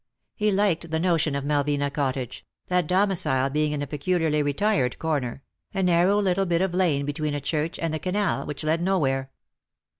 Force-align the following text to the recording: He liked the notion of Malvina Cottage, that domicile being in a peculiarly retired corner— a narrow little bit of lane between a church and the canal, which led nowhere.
He 0.35 0.51
liked 0.51 0.89
the 0.89 0.99
notion 0.99 1.35
of 1.35 1.43
Malvina 1.45 1.91
Cottage, 1.91 2.43
that 2.69 2.87
domicile 2.87 3.51
being 3.51 3.71
in 3.71 3.83
a 3.83 3.85
peculiarly 3.85 4.41
retired 4.41 4.97
corner— 4.97 5.43
a 5.75 5.83
narrow 5.83 6.17
little 6.19 6.47
bit 6.47 6.63
of 6.63 6.73
lane 6.73 7.05
between 7.05 7.35
a 7.35 7.39
church 7.39 7.77
and 7.77 7.93
the 7.93 7.99
canal, 7.99 8.47
which 8.47 8.63
led 8.63 8.81
nowhere. 8.81 9.29